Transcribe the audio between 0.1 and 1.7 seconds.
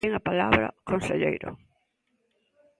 a palabra, conselleiro.